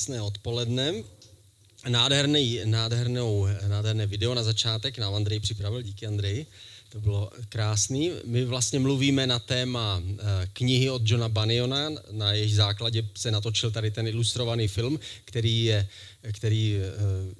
[0.00, 1.04] Krásné odpoledne.
[1.88, 6.46] Nádherný, nádhernou, nádherné video na začátek nám Andrej připravil, díky Andrej.
[6.90, 8.10] To bylo krásný.
[8.24, 13.70] My vlastně mluvíme na téma eh, knihy od Johna Baniona, na jejich základě se natočil
[13.70, 15.88] tady ten ilustrovaný film, který je
[16.32, 16.90] který eh,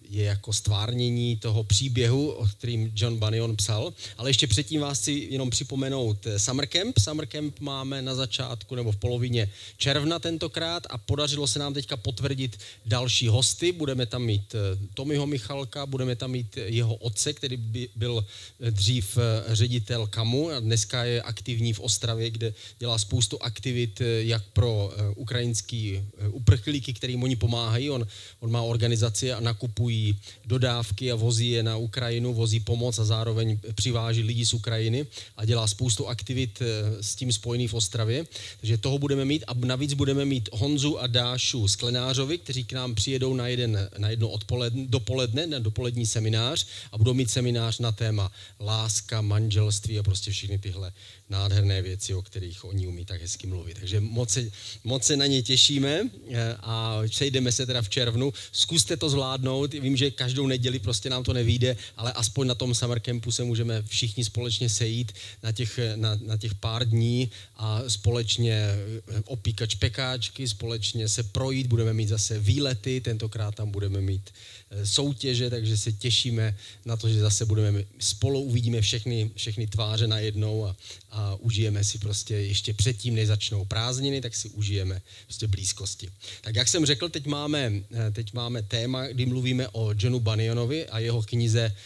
[0.09, 3.95] je jako stvárnění toho příběhu, o kterým John Bunyan psal.
[4.19, 6.99] Ale ještě předtím vás chci jenom připomenout eh, Summer Camp.
[6.99, 11.97] Summer Camp máme na začátku nebo v polovině června tentokrát a podařilo se nám teďka
[11.97, 13.73] potvrdit další hosty.
[13.73, 14.55] Budeme tam mít
[14.95, 18.25] Tomiho Michalka, budeme tam mít jeho otce, který by byl
[18.71, 19.19] dřív
[19.49, 26.03] ředitel KAMu a dneska je aktivní v Ostravě, kde dělá spoustu aktivit jak pro ukrajinský
[26.31, 27.91] uprchlíky, kterým oni pomáhají.
[27.91, 28.07] On,
[28.41, 33.59] on má organizaci a nakupují dodávky a vozí je na Ukrajinu, vozí pomoc a zároveň
[33.75, 38.27] přiváží lidi z Ukrajiny a dělá spoustu aktivit eh, s tím spojený v Ostravě.
[38.61, 42.95] Takže toho budeme mít a navíc budeme mít Honzu a Dášu Sklenářovi, kteří k nám
[42.95, 47.93] přijedou na, jeden, na jedno odpoledne, dopoledne, na dopolední seminář a budou mít seminář na
[47.93, 50.93] téma láska, manželství a prostě všechny tyhle
[51.31, 53.79] nádherné věci, o kterých oni umí tak hezky mluvit.
[53.81, 54.51] Takže moc se,
[54.85, 58.33] moc se na ně těšíme eh, a přejdeme se teda v červnu.
[58.53, 59.73] Zkuste to zvládnout.
[59.73, 63.45] Vím, že každou neděli prostě nám to nevíde, ale aspoň na tom summer campu se
[63.45, 69.71] můžeme všichni společně sejít na těch, na, na těch pár dní a společně eh, opíkat
[69.71, 75.77] špekáčky, společně se projít, budeme mít zase výlety, tentokrát tam budeme mít Eh, soutěže, takže
[75.77, 80.77] se těšíme na to, že zase budeme spolu, uvidíme všechny, všechny tváře najednou a,
[81.11, 86.09] a užijeme si prostě ještě předtím, než začnou prázdniny, tak si užijeme prostě blízkosti.
[86.41, 90.87] Tak jak jsem řekl, teď máme, eh, teď máme téma, kdy mluvíme o Johnu Bunyonovi
[90.87, 91.77] a jeho knize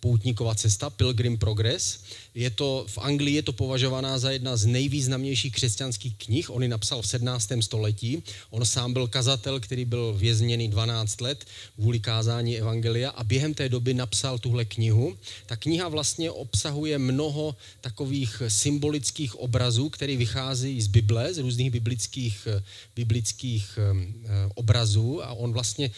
[0.00, 1.98] Poutníková cesta, Pilgrim Progress.
[2.34, 6.50] Je to, v Anglii je to považovaná za jedna z nejvýznamnějších křesťanských knih.
[6.50, 7.48] On ji napsal v 17.
[7.60, 8.22] století.
[8.50, 13.68] On sám byl kazatel, který byl vězněný 12 let kvůli kázání Evangelia a během té
[13.68, 15.16] doby napsal tuhle knihu.
[15.46, 22.48] Ta kniha vlastně obsahuje mnoho takových symbolických obrazů, které vychází z Bible, z různých biblických,
[22.96, 23.78] biblických
[24.54, 25.90] obrazů a on vlastně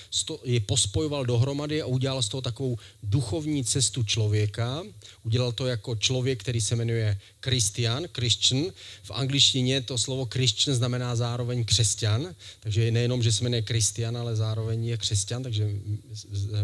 [0.44, 4.82] je pospojoval dohromady a udělal z toho takovou duchovní cestu člověka.
[5.24, 8.64] Udělal to jako člověk, který se jmenuje Christian, Christian.
[9.02, 14.36] V angličtině to slovo Christian znamená zároveň křesťan, takže nejenom, že se jmenuje Christian, ale
[14.36, 15.70] zároveň je křesťan, takže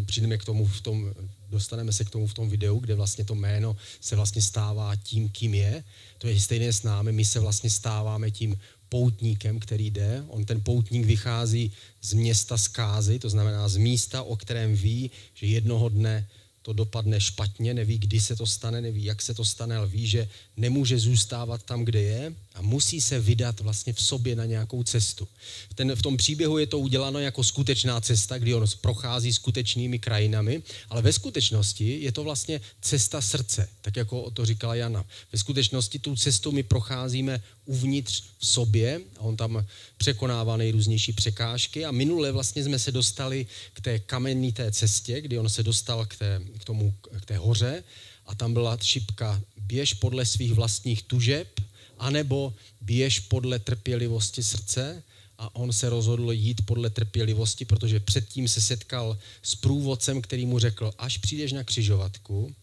[0.07, 1.15] přijdeme k tomu v tom,
[1.49, 5.29] dostaneme se k tomu v tom videu, kde vlastně to jméno se vlastně stává tím,
[5.29, 5.85] kým je.
[6.19, 10.25] To je stejné s námi, my se vlastně stáváme tím poutníkem, který jde.
[10.29, 11.73] On ten poutník vychází
[12.03, 16.29] z města zkázy, to znamená z místa, o kterém ví, že jednoho dne
[16.63, 20.07] to dopadne špatně, neví, kdy se to stane, neví, jak se to stane, ale ví,
[20.07, 24.83] že nemůže zůstávat tam, kde je a musí se vydat vlastně v sobě na nějakou
[24.83, 25.29] cestu.
[25.75, 30.63] Ten, v tom příběhu je to uděláno jako skutečná cesta, kdy on prochází skutečnými krajinami,
[30.89, 35.05] ale ve skutečnosti je to vlastně cesta srdce, tak jako to říkala Jana.
[35.33, 39.67] Ve skutečnosti tu cestu my procházíme uvnitř v sobě a on tam
[39.97, 45.39] překonává nejrůznější překážky a minule vlastně jsme se dostali k té kamenné té cestě, kdy
[45.39, 47.85] on se dostal k té, k tomu, k té hoře
[48.29, 51.61] a tam byla šipka běž podle svých vlastních tužeb,
[51.99, 55.03] anebo běž podle trpělivosti srdce.
[55.39, 60.59] A on se rozhodl jít podle trpělivosti, protože předtím se setkal s průvodcem, který mu
[60.59, 62.55] řekl, až přijdeš na křižovatku,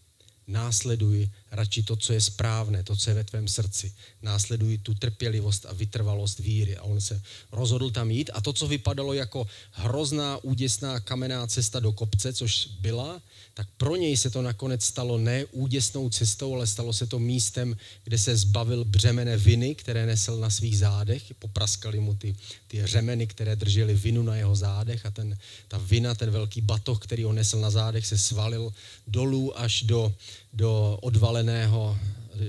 [0.46, 3.92] následuj radši to, co je správné, to, co je ve tvém srdci.
[4.22, 6.76] Následuj tu trpělivost a vytrvalost víry.
[6.76, 8.30] A on se rozhodl tam jít.
[8.34, 13.22] A to, co vypadalo jako hrozná, úděsná kamenná cesta do kopce, což byla,
[13.54, 17.76] tak pro něj se to nakonec stalo ne úděsnou cestou, ale stalo se to místem,
[18.04, 21.22] kde se zbavil břemene viny, které nesl na svých zádech.
[21.38, 22.36] Popraskali mu ty,
[22.68, 26.98] ty řemeny, které držely vinu na jeho zádech a ten, ta vina, ten velký batoh,
[26.98, 28.72] který on nesl na zádech, se svalil
[29.06, 30.14] dolů až do,
[30.56, 31.96] do odvaleného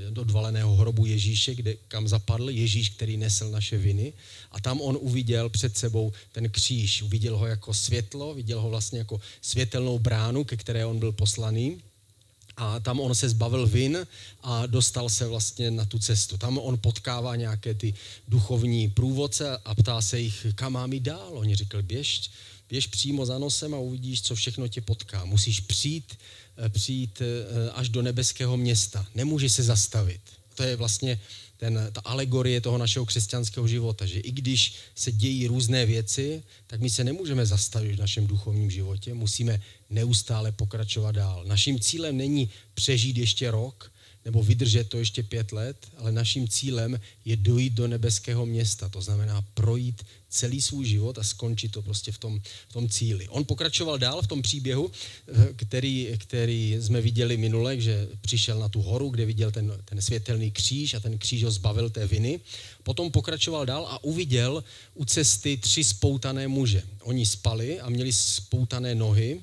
[0.09, 4.13] do odvaleného hrobu Ježíše, kde, kam zapadl Ježíš, který nesl naše viny.
[4.51, 7.01] A tam on uviděl před sebou ten kříž.
[7.01, 11.81] Uviděl ho jako světlo, viděl ho vlastně jako světelnou bránu, ke které on byl poslaný.
[12.57, 14.07] A tam on se zbavil vin
[14.43, 16.37] a dostal se vlastně na tu cestu.
[16.37, 17.93] Tam on potkává nějaké ty
[18.27, 21.29] duchovní průvodce a ptá se jich, kam mám jít dál.
[21.31, 22.31] Oni řekl, běž,
[22.69, 25.25] běž přímo za nosem a uvidíš, co všechno tě potká.
[25.25, 26.17] Musíš přijít
[26.57, 29.07] Eh, přijít eh, až do nebeského města.
[29.15, 30.21] Nemůže se zastavit.
[30.55, 31.19] To je vlastně
[31.57, 36.81] ten, ta alegorie toho našeho křesťanského života, že i když se dějí různé věci, tak
[36.81, 41.43] my se nemůžeme zastavit v našem duchovním životě, musíme neustále pokračovat dál.
[41.45, 43.91] Naším cílem není přežít ještě rok,
[44.27, 48.89] nebo vydržet to ještě pět let, ale naším cílem je dojít do nebeského města.
[48.89, 53.27] To znamená projít celý svůj život a skončit to prostě v tom, v tom cíli.
[53.27, 58.69] On pokračoval dál v tom příběhu, eh, který, který jsme viděli minule, že přišel na
[58.69, 62.39] tu horu, kde viděl ten, ten světelný kříž a ten kříž ho zbavil té viny.
[62.83, 64.63] Potom pokračoval dál a uviděl
[64.93, 66.83] u cesty tři spoutané muže.
[67.01, 69.39] Oni spali a měli spoutané nohy,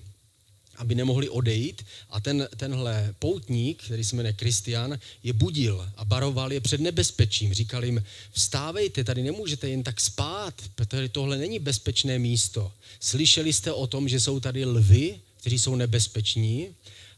[0.77, 6.53] aby nemohli odejít a ten, tenhle poutník, který se jmenuje Kristian, je budil a baroval
[6.53, 7.55] je před nebezpečím.
[7.55, 12.73] Říkal jim, vstávejte, tady nemůžete jen tak spát, protože tohle není bezpečné místo.
[13.01, 16.69] Slyšeli jste o tom, že jsou tady lvy, kteří jsou nebezpeční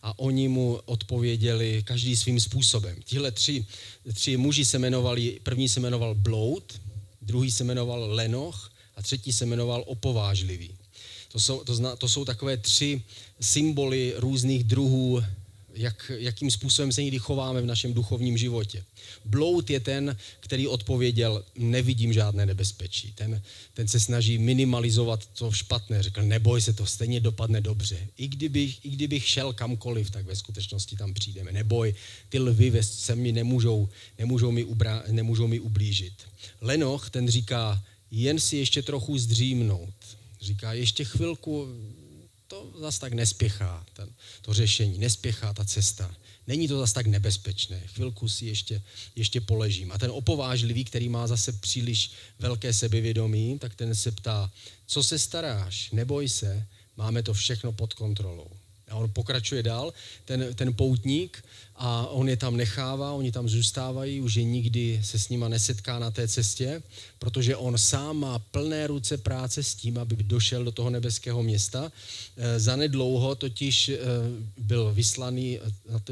[0.03, 2.97] a oni mu odpověděli každý svým způsobem.
[3.05, 3.67] Tihle tři,
[4.15, 6.81] tři muži se jmenovali, první se jmenoval Bloud,
[7.23, 10.71] druhý se jmenoval Lenoch a třetí se jmenoval Opovážlivý.
[11.33, 13.03] To jsou, to, zna, to jsou takové tři
[13.41, 15.23] symboly různých druhů,
[15.77, 18.85] jak, jakým způsobem se někdy chováme v našem duchovním životě.
[19.25, 23.13] Bloud je ten, který odpověděl, nevidím žádné nebezpečí.
[23.13, 23.43] Ten,
[23.75, 26.03] ten se snaží minimalizovat to špatné.
[26.03, 28.09] Řekl, neboj se, to stejně dopadne dobře.
[28.17, 31.53] I kdybych, I kdybych šel kamkoliv, tak ve skutečnosti tam přijdeme.
[31.53, 31.95] Neboj,
[32.29, 33.89] ty lvy se mi nemůžou,
[34.19, 36.13] nemůžou, mi ubra, nemůžou mi ublížit.
[36.61, 39.95] Lenoch, ten říká, jen si ještě trochu zdřímnout
[40.47, 41.69] Říká, ještě chvilku,
[42.47, 44.09] to zas tak nespěchá, ten,
[44.43, 46.17] to řešení, nespěchá ta cesta.
[46.47, 47.81] Není to zas tak nebezpečné.
[47.87, 48.83] Chvilku si ještě,
[49.17, 49.93] ještě poležím.
[49.93, 54.53] A ten opovážlivý, který má zase příliš velké sebevědomí, tak ten se ptá,
[54.87, 56.67] co se staráš, neboj se,
[56.97, 58.51] máme to všechno pod kontrolou.
[58.91, 59.95] A on pokračuje dál,
[60.25, 61.45] ten, ten poutník,
[61.79, 65.99] a on je tam nechává, oni tam zůstávají, už je nikdy se s nima nesetká
[65.99, 66.83] na té cestě,
[67.19, 71.93] protože on sám má plné ruce práce s tím, aby došel do toho nebeského města.
[72.37, 73.99] E, zanedlouho totiž e,
[74.59, 75.59] byl vyslaný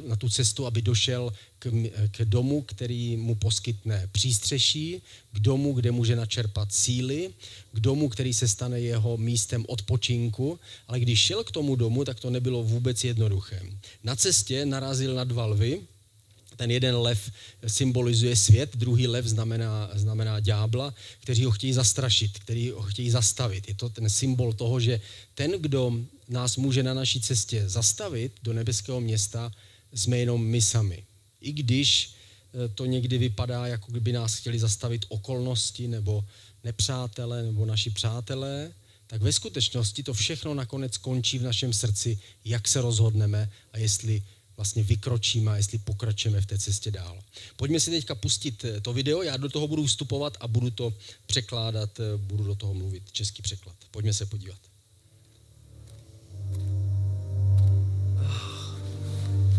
[0.09, 1.73] na tu cestu, aby došel k,
[2.11, 5.03] k domu, který mu poskytne přístřeší,
[5.33, 7.31] k domu, kde může načerpat síly,
[7.73, 12.21] k domu, který se stane jeho místem odpočinku, ale když šel k tomu domu, tak
[12.21, 13.63] to nebylo vůbec jednoduché.
[14.05, 15.87] Na cestě narazil na dva lvy,
[16.57, 17.31] ten jeden lev
[17.67, 23.69] symbolizuje svět, druhý lev znamená, znamená ďábla, kteří ho chtějí zastrašit, kteří ho chtějí zastavit.
[23.69, 25.01] Je to ten symbol toho, že
[25.35, 25.93] ten, kdo
[26.29, 29.53] nás může na naší cestě zastavit do nebeského města,
[29.95, 31.05] jsme jenom my sami.
[31.41, 36.25] I když eh, to někdy vypadá, jako kdyby nás chtěli zastavit okolnosti nebo
[36.65, 38.73] nepřátelé nebo naši přátelé,
[39.07, 44.23] tak ve skutečnosti to všechno nakonec končí v našem srdci, jak se rozhodneme a jestli
[44.57, 47.19] vlastně vykročíme a jestli pokračujeme v té cestě dál.
[47.57, 50.93] Pojďme si teďka pustit eh, to video, já do toho budu vstupovat a budu to
[51.27, 53.77] překládat, eh, budu do toho mluvit, český překlad.
[53.91, 54.59] Pojďme se podívat.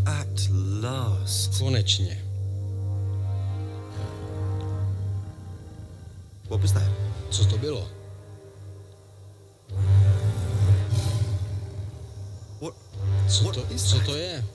[0.06, 0.50] At
[0.82, 1.58] last.
[1.58, 2.26] Konečně.
[6.50, 6.92] What was that?
[7.32, 7.92] Co to bylo?
[12.62, 12.74] What,
[13.30, 14.46] co, to, co to je?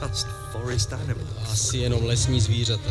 [0.00, 1.52] Just forest animals.
[1.52, 2.90] Asi jenom lesní zvířata.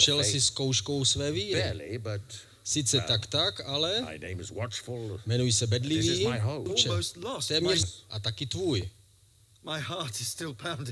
[0.00, 1.64] Prošel jsi zkouškou své víry.
[2.64, 4.06] Sice uh, tak tak, ale
[5.26, 6.28] jmenuji se bedlivý,
[7.48, 8.90] téměř a taky tvůj.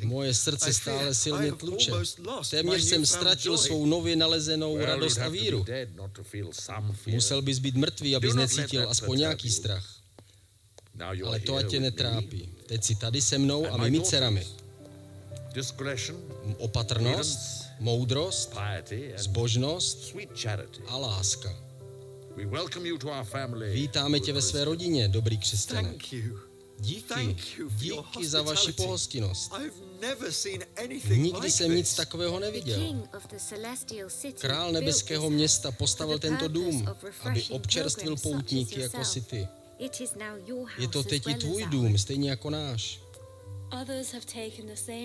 [0.02, 1.92] Moje srdce stále silně tluče.
[2.50, 5.66] Téměř jsem ztratil svou nově nalezenou radost a víru.
[7.06, 9.94] Musel bys být mrtvý, abys necítil aspoň nějaký strach.
[11.24, 12.48] Ale to ať tě netrápí.
[12.66, 14.46] Teď si tady se mnou a mými dcerami.
[16.58, 18.54] Opatrnost, moudrost,
[19.16, 20.14] zbožnost
[20.86, 21.56] a láska.
[23.72, 25.94] Vítáme tě ve své rodině, dobrý křesťané.
[26.80, 27.36] Díky,
[27.78, 29.52] díky za vaši pohostinnost.
[29.52, 31.96] I've never seen anything Nikdy like jsem nic this.
[31.96, 33.08] takového neviděl.
[34.38, 36.88] Král nebeského města postavil tento dům,
[37.20, 39.48] aby občerstvil poutníky jako si ty.
[40.78, 43.00] Je to teď i tvůj dům, stejně jako náš.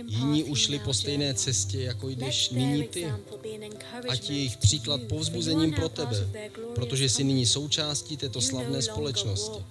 [0.08, 3.13] Jiní ušli po stejné cestě, jako jdeš nyní ty.
[4.10, 6.29] Ať je jejich příklad povzbuzením pro tebe,
[6.75, 9.63] protože jsi nyní součástí této no slavné společnosti.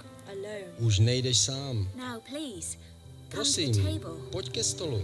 [0.78, 1.88] Už nejdeš sám.
[3.28, 5.02] Prosím, pojď ke stolu.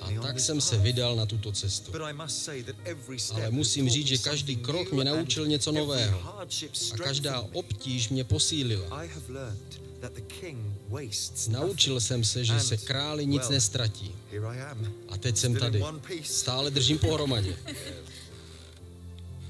[0.00, 1.92] A tak jsem se vydal na tuto cestu.
[1.92, 5.46] But I must say that every step Ale musím říct, že každý krok mě naučil
[5.46, 6.18] něco every nového.
[6.18, 9.02] hardship A každá obtíž mě posílila.
[9.02, 13.42] I have learned that the king wastes Naučil jsem se, že And, se králi nic
[13.42, 14.14] well, nestratí.
[14.30, 14.92] Here I am.
[15.08, 15.82] A teď jsem tady.
[15.82, 16.32] one piece.
[16.32, 17.56] Stále držím pohromadě.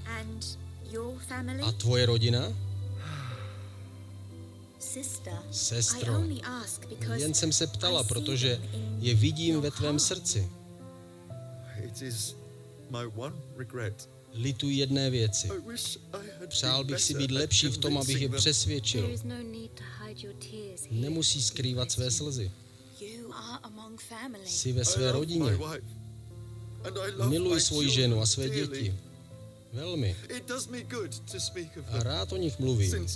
[0.07, 0.59] And
[0.91, 1.63] your family?
[1.63, 2.53] A tvoje rodina?
[4.89, 8.61] Sister, I Sestro, only ask because jen jsem se ptala, protože
[8.99, 10.51] je vidím ve tvém srdci.
[11.85, 12.37] It is
[12.91, 14.09] my one regret.
[14.33, 15.49] Lituji jedné věci.
[16.49, 19.11] Přál bych si být lepší v tom, abych je přesvědčil.
[19.25, 19.35] No.
[20.91, 22.51] Nemusí skrývat své slzy.
[23.01, 24.47] You are among family.
[24.47, 25.59] Jsi ve své rodině.
[27.29, 28.95] Miluji svoji ženu a své děti.
[29.73, 30.17] Velmi.
[31.89, 33.07] A rád o nich mluvím,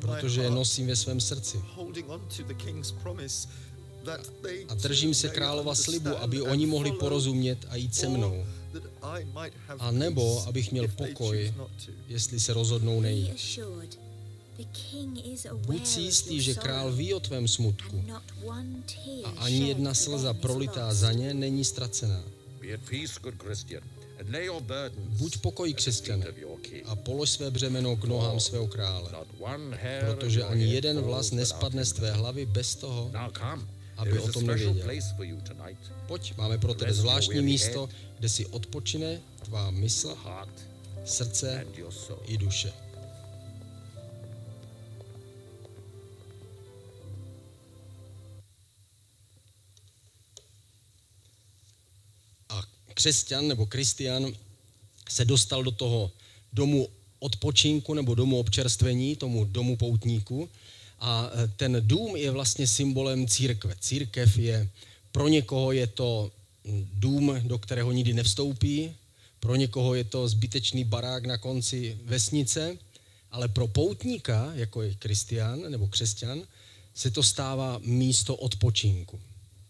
[0.00, 1.62] protože je nosím ve svém srdci.
[4.68, 8.46] A držím se králova slibu, aby oni mohli porozumět a jít se mnou.
[9.78, 11.54] A nebo, abych měl pokoj,
[12.08, 13.60] jestli se rozhodnou nejít.
[15.66, 18.04] Buď si jistý, že král ví o tvém smutku
[19.24, 22.24] a ani jedna slza prolitá za ně není ztracená.
[22.60, 23.82] Be at peace, good Christian,
[25.08, 26.26] Buď pokoj křesťané
[26.84, 29.10] a polož své břemeno k nohám svého krále,
[30.00, 33.10] protože ani jeden vlas nespadne z tvé hlavy bez toho,
[33.96, 34.88] aby o tom nevěděl.
[36.06, 37.88] Pojď, máme pro tebe zvláštní místo,
[38.18, 40.16] kde si odpočine tvá mysl,
[41.04, 41.66] srdce
[42.26, 42.83] i duše.
[52.94, 54.32] Křesťan nebo kristian
[55.08, 56.10] se dostal do toho
[56.52, 60.48] domu odpočinku nebo domu občerstvení, tomu domu poutníku.
[61.00, 63.74] A e, ten dům je vlastně symbolem církve.
[63.80, 64.68] Církev je,
[65.12, 66.30] pro někoho je to
[66.92, 68.94] dům, do kterého nikdy nevstoupí,
[69.40, 72.78] pro někoho je to zbytečný barák na konci vesnice,
[73.30, 76.42] ale pro poutníka, jako je kristián nebo křesťan,
[76.94, 79.20] se to stává místo odpočinku.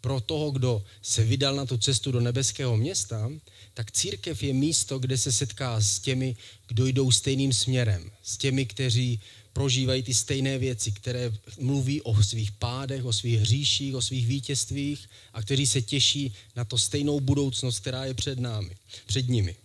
[0.04, 3.30] Pro toho, kdo se vydal na tu cestu do nebeského města,
[3.74, 6.36] tak církev je místo, kde se setká s těmi,
[6.68, 9.20] kdo jdou stejným směrem, s těmi, kteří
[9.52, 15.08] prožívají ty stejné věci, které mluví o svých pádech, o svých hříších, o svých vítězstvích
[15.32, 19.56] a kteří se těší na to stejnou budoucnost, která je před námi, před nimi.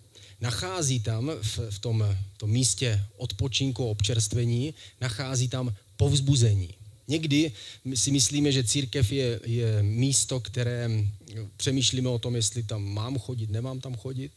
[0.41, 6.78] Nachází tam v, v tom, tom místě odpočinku, občerstvení, nachází tam povzbuzení.
[7.10, 7.51] Někdy
[7.96, 10.89] si myslíme, že církev je, je místo, které
[11.58, 14.32] přemýšlíme o tom, jestli tam mám chodit, nemám tam chodit,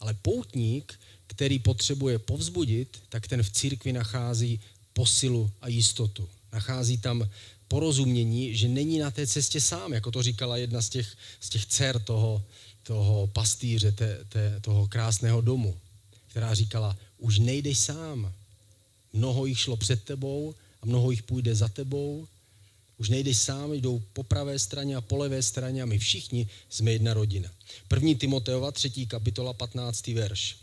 [0.00, 4.60] ale poutník, který potřebuje povzbudit, tak ten v církvi nachází
[4.92, 6.28] posilu a jistotu.
[6.52, 7.28] Nachází tam
[7.68, 11.66] porozumění, že není na té cestě sám, jako to říkala jedna z těch, z těch
[11.66, 12.42] dcer toho,
[12.82, 15.76] toho pastýře, té, té, toho krásného domu,
[16.26, 18.32] která říkala, už nejdeš sám.
[19.12, 22.26] Mnoho jich šlo před tebou a mnoho jich půjde za tebou.
[22.98, 26.92] Už nejdeš sám, jdou po pravé straně a po levé straně a my všichni jsme
[26.92, 27.50] jedna rodina.
[27.88, 30.06] První Timoteova, třetí kapitola, 15.
[30.06, 30.56] verš.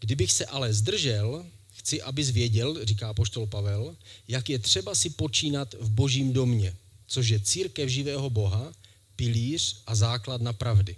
[0.00, 1.44] Kdybych se ale zdržel,
[1.76, 3.96] chci, abys věděl, říká poštol Pavel,
[4.28, 6.74] jak je třeba si počínat v božím domě,
[7.06, 8.72] což je církev živého Boha,
[9.16, 10.96] pilíř a základ na pravdy.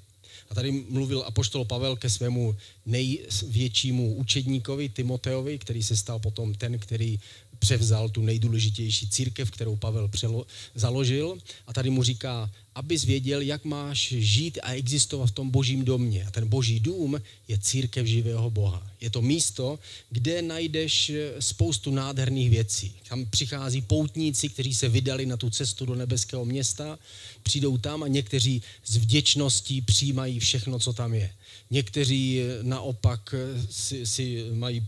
[0.51, 6.79] A tady mluvil apoštol Pavel ke svému největšímu učedníkovi Timoteovi, který se stal potom ten,
[6.79, 7.21] který
[7.63, 11.39] převzal tu nejdůležitější církev, kterou Pavel přelo, založil.
[11.67, 16.25] A tady mu říká, abys věděl, jak máš žít a existovat v tom božím domě.
[16.25, 18.83] A ten boží dům je církev živého Boha.
[19.01, 19.79] Je to místo,
[20.11, 22.93] kde najdeš spoustu nádherných věcí.
[23.09, 26.99] Tam přichází poutníci, kteří se vydali na tu cestu do nebeského města,
[27.43, 31.31] přijdou tam a někteří s vděčností přijímají všechno, co tam je.
[31.71, 33.35] Někteří naopak
[33.71, 34.83] si, si mají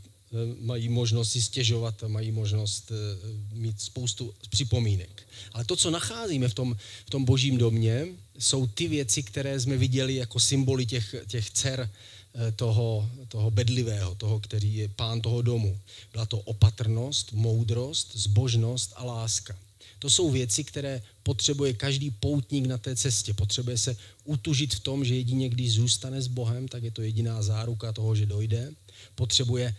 [0.60, 5.22] mají možnost si stěžovat a mají možnost eh, mít spoustu připomínek.
[5.52, 6.76] Ale to, co nacházíme v tom,
[7.06, 8.06] v tom božím domě,
[8.38, 11.90] jsou ty věci, které jsme viděli jako symboly těch, těch dcer
[12.34, 15.78] eh, toho, toho bedlivého, toho, který je pán toho domu.
[16.12, 19.56] Byla to opatrnost, moudrost, zbožnost a láska.
[19.98, 23.34] To jsou věci, které potřebuje každý poutník na té cestě.
[23.34, 27.42] Potřebuje se utužit v tom, že jedině když zůstane s Bohem, tak je to jediná
[27.42, 28.72] záruka toho, že dojde.
[29.14, 29.74] Potřebuje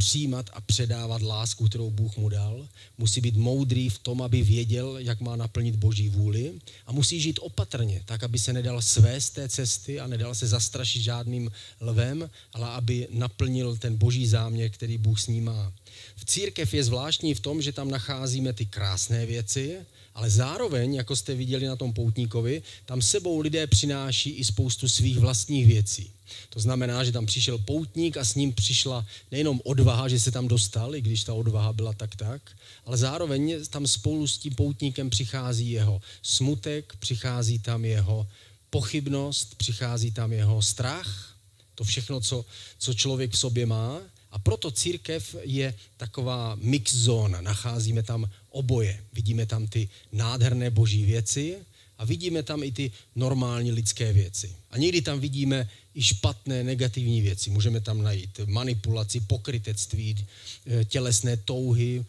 [0.00, 2.68] přijímat a předávat lásku, kterou Bůh mu dal.
[2.98, 6.52] Musí být moudrý v tom, aby věděl, jak má naplnit Boží vůli.
[6.86, 10.46] A musí žít opatrně, tak, aby se nedal své z té cesty a nedal se
[10.46, 15.72] zastrašit žádným lvem, ale aby naplnil ten Boží záměr, který Bůh s ním má.
[16.16, 19.76] V církev je zvláštní v tom, že tam nacházíme ty krásné věci,
[20.14, 25.18] ale zároveň, jako jste viděli na tom poutníkovi, tam sebou lidé přináší i spoustu svých
[25.18, 26.10] vlastních věcí.
[26.50, 30.48] To znamená, že tam přišel poutník a s ním přišla nejenom odvaha, že se tam
[30.48, 32.50] dostal, i když ta odvaha byla tak tak,
[32.84, 38.26] ale zároveň tam spolu s tím poutníkem přichází jeho smutek, přichází tam jeho
[38.70, 41.36] pochybnost, přichází tam jeho strach,
[41.74, 42.44] to všechno, co,
[42.78, 44.00] co člověk v sobě má.
[44.30, 47.40] A proto církev je taková mix zóna.
[47.40, 49.04] Nacházíme tam oboje.
[49.12, 51.58] Vidíme tam ty nádherné boží věci
[52.00, 54.56] a vidíme tam i ty normální lidské věci.
[54.70, 57.50] A někdy tam vidíme i špatné, negativní věci.
[57.50, 62.04] Můžeme tam najít manipulaci, pokrytectví, eh, tělesné touhy.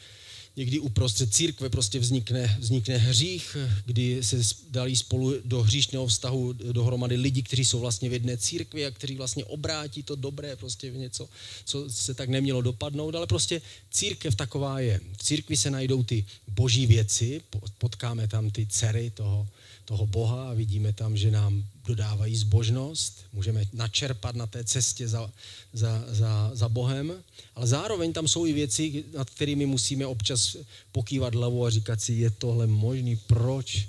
[0.56, 4.38] Někdy uprostřed církve prostě vznikne, vznikne hřích, kdy se
[4.70, 9.16] dali spolu do hříšného vztahu dohromady lidi, kteří jsou vlastně v jedné církvi a kteří
[9.16, 11.30] vlastně obrátí to dobré prostě v něco,
[11.66, 15.00] co se tak nemělo dopadnout, ale prostě církev taková je.
[15.18, 17.42] V církvi se najdou ty boží věci,
[17.78, 19.48] potkáme tam ty dcery toho,
[19.92, 25.32] toho Boha a vidíme tam, že nám dodávají zbožnost, můžeme načerpat na té cestě za,
[25.74, 27.14] za, za, za Bohem,
[27.56, 30.56] ale zároveň tam jsou i věci, nad kterými musíme občas
[30.92, 33.88] pokývat hlavou a říkat si, je tohle možný, proč?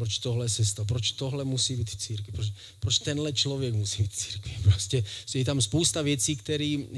[0.00, 0.86] Proč tohle se stalo?
[0.86, 2.32] Proč tohle musí být v církvi?
[2.32, 4.52] Proč, proč tenhle člověk musí být v církvi?
[4.62, 6.36] Prostě je tam spousta věcí,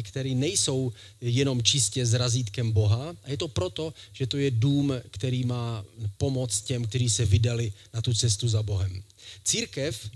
[0.03, 3.17] které nejsou jenom čistě s razítkem Boha.
[3.25, 5.85] A je to proto, že to je dům, který má
[6.17, 9.03] pomoc těm, kteří se vydali na tu cestu za Bohem.
[9.45, 10.11] Církev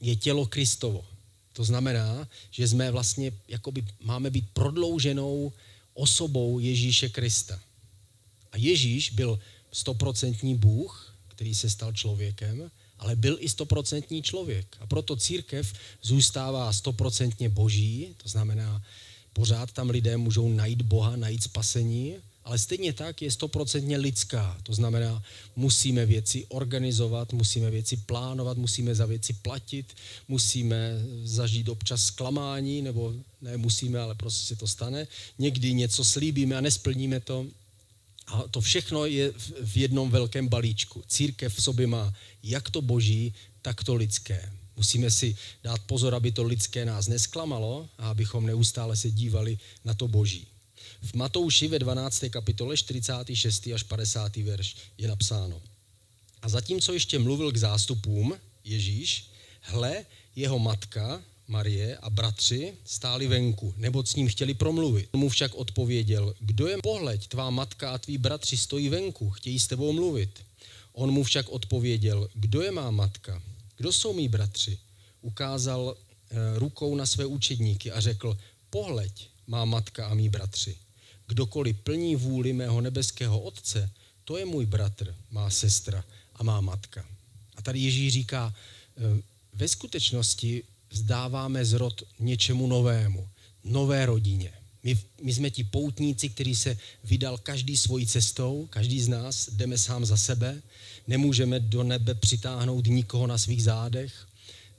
[0.00, 1.04] je tělo Kristovo.
[1.52, 5.52] To znamená, že jsme vlastně, jakoby máme být prodlouženou
[5.94, 7.60] osobou Ježíše Krista.
[8.52, 9.38] A Ježíš byl
[9.72, 11.03] stoprocentní Bůh,
[11.34, 14.76] který se stal člověkem, ale byl i stoprocentní člověk.
[14.80, 18.82] A proto církev zůstává stoprocentně boží, to znamená,
[19.32, 24.58] pořád tam lidé můžou najít Boha, najít spasení, ale stejně tak je stoprocentně lidská.
[24.62, 25.22] To znamená,
[25.56, 29.94] musíme věci organizovat, musíme věci plánovat, musíme za věci platit,
[30.28, 30.76] musíme
[31.24, 35.06] zažít občas zklamání, nebo ne musíme, ale prostě se to stane.
[35.38, 37.46] Někdy něco slíbíme a nesplníme to.
[38.26, 39.32] A to všechno je
[39.64, 41.04] v jednom velkém balíčku.
[41.08, 44.52] Církev v sobě má jak to boží, tak to lidské.
[44.76, 49.94] Musíme si dát pozor, aby to lidské nás nesklamalo a abychom neustále se dívali na
[49.94, 50.46] to boží.
[51.02, 52.24] V Matouši ve 12.
[52.30, 53.66] kapitole 46.
[53.74, 54.36] až 50.
[54.36, 55.62] verš je napsáno.
[56.42, 60.04] A zatímco ještě mluvil k zástupům Ježíš, hle,
[60.36, 65.08] jeho matka Marie a bratři stáli venku, nebo s ním chtěli promluvit.
[65.12, 69.60] On mu však odpověděl, kdo je pohleď, tvá matka a tví bratři stojí venku, chtějí
[69.60, 70.44] s tebou mluvit.
[70.92, 73.42] On mu však odpověděl, kdo je má matka,
[73.76, 74.78] kdo jsou mý bratři.
[75.20, 78.38] Ukázal e, rukou na své učedníky a řekl,
[78.70, 80.76] pohleď, má matka a mý bratři.
[81.26, 83.90] Kdokoliv plní vůli mého nebeského Otce,
[84.24, 86.04] to je můj bratr, má sestra
[86.34, 87.04] a má matka.
[87.56, 88.54] A tady Ježíš říká,
[88.96, 90.62] e, ve skutečnosti
[90.94, 93.28] vzdáváme zrod něčemu novému,
[93.64, 94.52] nové rodině.
[94.82, 99.78] My, my jsme ti poutníci, který se vydal každý svojí cestou, každý z nás jdeme
[99.78, 100.62] sám za sebe,
[101.06, 104.26] nemůžeme do nebe přitáhnout nikoho na svých zádech,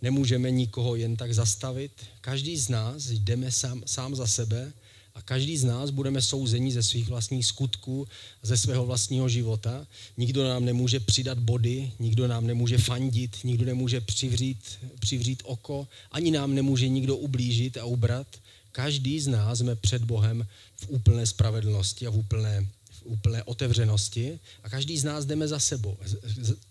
[0.01, 1.91] nemůžeme nikoho jen tak zastavit.
[2.21, 4.73] Každý z nás jdeme sám, sám za sebe
[5.15, 8.07] a každý z nás budeme souzeni ze svých vlastních skutků,
[8.43, 9.87] ze svého vlastního života.
[10.17, 14.59] Nikdo nám nemůže přidat body, nikdo nám nemůže fandit, nikdo nemůže přivřít,
[14.99, 18.27] přivřít oko, ani nám nemůže nikdo ublížit a ubrat.
[18.71, 22.67] Každý z nás jsme před Bohem v úplné spravedlnosti a v úplné,
[23.03, 25.97] úplné otevřenosti a každý z nás jdeme za sebou,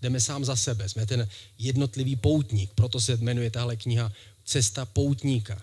[0.03, 0.89] jdeme sám za sebe.
[0.89, 1.29] Jsme ten
[1.59, 4.13] jednotlivý poutník, proto se jmenuje tahle kniha
[4.45, 5.63] Cesta poutníka.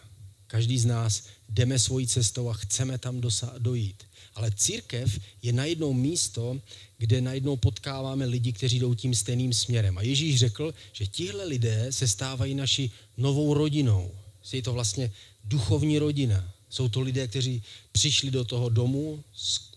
[0.51, 4.03] Každý z nás jdeme svojí cestou a chceme tam dosa- dojít.
[4.35, 6.59] Ale církev je najednou místo,
[6.97, 9.97] kde najednou potkáváme lidi, kteří jdou tím stejným směrem.
[9.97, 14.11] A Ježíš řekl, že tihle lidé se stávají naší novou rodinou.
[14.51, 15.11] Je to vlastně
[15.43, 16.53] duchovní rodina.
[16.69, 19.23] Jsou to lidé, kteří přišli do toho domu,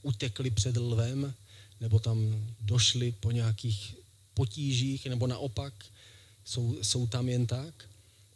[0.02, 1.34] utekli před lvem,
[1.80, 2.18] nebo tam
[2.60, 3.94] došli po nějakých
[4.34, 5.74] potížích, nebo naopak
[6.44, 7.93] jsou, jsou tam jen tak.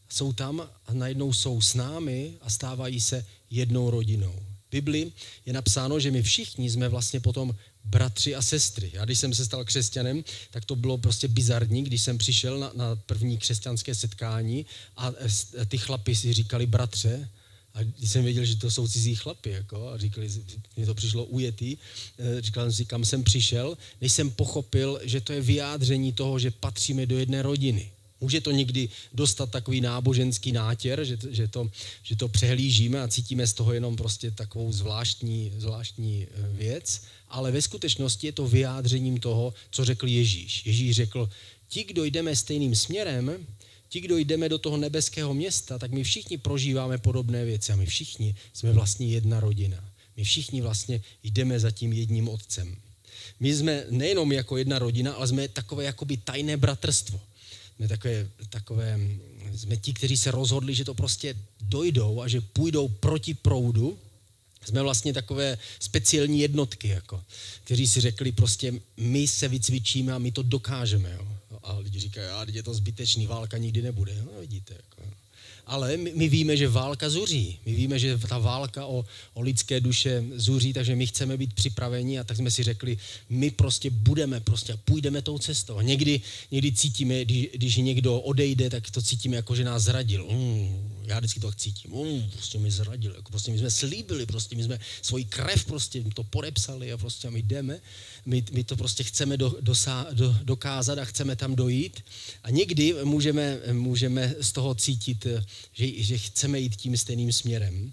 [0.09, 4.33] Jsou tam a najednou jsou s námi a stávají se jednou rodinou.
[4.69, 5.13] V Bibli
[5.47, 8.91] je napsáno, že my všichni jsme vlastně potom bratři a sestry.
[8.95, 12.73] Já když jsem se stal křesťanem, tak to bylo prostě bizarní, když jsem přišel na,
[12.75, 14.67] na první křesťanské setkání
[14.97, 17.29] a s- ty chlapi si říkali bratře,
[17.75, 20.29] a když jsem věděl, že to jsou cizí chlapy, jako, a říkali,
[20.77, 21.77] mě to přišlo ujetý,
[22.19, 26.39] eh, říkal jsem si, kam jsem přišel, než jsem pochopil, že to je vyjádření toho,
[26.39, 27.91] že patříme do jedné rodiny.
[28.21, 31.71] Může to někdy dostat takový náboženský nátěr, že, to- že, to,
[32.03, 37.51] že to přehlížíme a cítíme z toho jenom prostě takovou zvláštní, zvláštní eh, věc, ale
[37.53, 40.67] ve skutečnosti je to vyjádřením toho, co řekl Ježíš.
[40.67, 41.31] Ježíš řekl,
[41.69, 43.47] ti, kdo jdeme stejným směrem,
[43.89, 47.87] ti, kdo jdeme do toho nebeského města, tak my všichni prožíváme podobné věci a my
[47.87, 49.85] všichni jsme vlastně jedna rodina.
[50.17, 52.77] My všichni vlastně jdeme za tím jedním otcem.
[53.41, 57.21] My jsme nejenom jako jedna rodina, ale jsme takové jakoby tajné bratrstvo.
[57.79, 59.01] Jsme takové, takové,
[59.55, 63.99] jsme ti, kteří se rozhodli, že to prostě dojdou a že půjdou proti proudu.
[64.65, 67.25] Jsme vlastně takové speciální jednotky, jako,
[67.65, 71.13] kteří si řekli prostě, my se vycvičíme a my to dokážeme.
[71.13, 71.29] Jo.
[71.63, 74.23] A lidi říkají, a je to zbytečný, válka nikdy nebude.
[74.23, 75.11] No, vidíte, jako.
[75.69, 77.59] Ale my, my víme, že válka zuří.
[77.67, 79.05] My víme, že ta válka o,
[79.35, 83.51] o lidské duše zuří, takže my chceme být připraveni a tak jsme si řekli, my
[83.51, 85.81] prostě budeme, prostě půjdeme tou cestou.
[85.81, 90.27] Někdy, někdy cítíme, když, když někdo odejde, tak to cítíme jako, že nás zradil.
[90.31, 91.91] Mm, já vždycky to tak cítím.
[91.91, 93.15] Mm, prostě mi zradil.
[93.15, 97.31] Jako prostě my jsme slíbili, prostě my jsme svoji krev prostě to podepsali a prostě
[97.31, 97.81] my jdeme.
[98.27, 102.05] My, my to prostě chceme do, dosá, do, dokázat a chceme tam dojít.
[102.43, 105.27] A někdy můžeme, můžeme z toho cítit,
[105.73, 107.93] že, že chceme jít tím stejným směrem.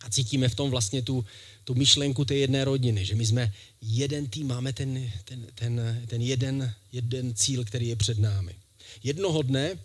[0.00, 1.24] A cítíme v tom vlastně tu,
[1.64, 6.22] tu myšlenku té jedné rodiny, že my jsme jeden tým, máme ten, ten, ten, ten
[6.22, 8.54] jeden, jeden cíl, který je před námi.
[9.02, 9.78] Jednoho dne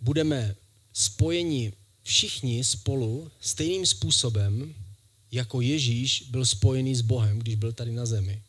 [0.00, 0.56] budeme
[0.92, 1.72] spojeni
[2.10, 4.74] všichni spolu stejným způsobem,
[5.32, 8.42] jako Ježíš byl spojený s Bohem, když byl tady na zemi.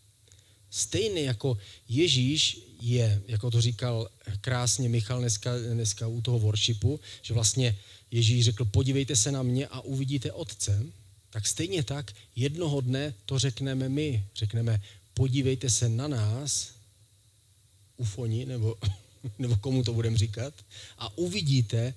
[0.69, 1.57] Stejný jako
[1.89, 4.09] Ježíš je, jako to říkal
[4.41, 7.77] krásně Michal dneska, dneska u toho worshipu, že vlastně
[8.11, 10.85] Ježíš řekl, podívejte se na mě a uvidíte Otce,
[11.29, 14.25] tak stejně tak jednoho dne to řekneme my.
[14.35, 14.81] Řekneme,
[15.13, 16.73] podívejte se na nás,
[17.97, 18.75] ufoni, nebo,
[19.39, 20.53] nebo komu to budeme říkat,
[20.97, 21.93] a uvidíte,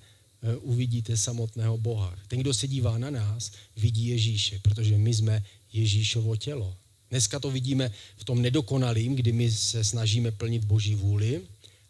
[0.61, 2.15] uvidíte samotného Boha.
[2.27, 6.75] Ten, kdo se dívá na nás, vidí Ježíše, protože my jsme Ježíšovo tělo.
[7.09, 11.41] Dneska to vidíme v tom nedokonalým, kdy my se snažíme plnit Boží vůli,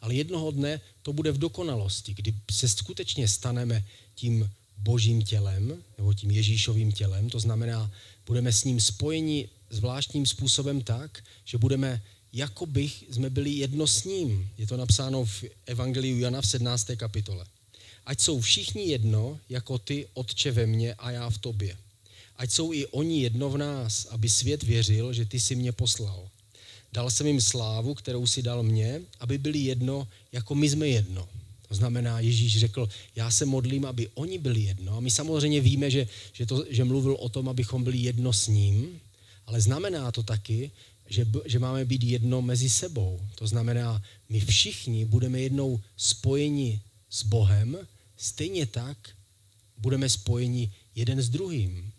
[0.01, 6.13] ale jednoho dne to bude v dokonalosti, kdy se skutečně staneme tím božím tělem, nebo
[6.13, 7.91] tím Ježíšovým tělem, to znamená,
[8.25, 12.01] budeme s ním spojeni zvláštním způsobem tak, že budeme,
[12.33, 14.49] jako bych jsme byli jedno s ním.
[14.57, 16.87] Je to napsáno v Evangeliu Jana v 17.
[16.97, 17.45] kapitole.
[18.05, 21.77] Ať jsou všichni jedno, jako ty, Otče ve mně a já v tobě.
[22.37, 26.29] Ať jsou i oni jedno v nás, aby svět věřil, že ty jsi mě poslal.
[26.93, 31.27] Dal jsem jim slávu, kterou si dal mě, aby byli jedno, jako my jsme jedno.
[31.67, 34.97] To znamená, Ježíš řekl, já se modlím, aby oni byli jedno.
[34.97, 38.47] A my samozřejmě víme, že, že, to, že mluvil o tom, abychom byli jedno s
[38.47, 38.99] ním,
[39.45, 40.71] ale znamená to taky,
[41.09, 43.19] že, že máme být jedno mezi sebou.
[43.35, 47.77] To znamená, my všichni budeme jednou spojeni s Bohem,
[48.17, 49.09] stejně tak
[49.77, 51.91] budeme spojeni jeden s druhým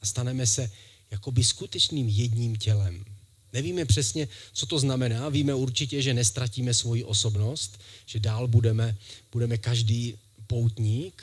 [0.00, 0.70] a staneme se
[1.10, 3.04] jakoby skutečným jedním tělem.
[3.52, 5.28] Nevíme přesně, co to znamená.
[5.28, 8.96] Víme určitě, že nestratíme svoji osobnost, že dál budeme,
[9.32, 11.22] budeme každý poutník,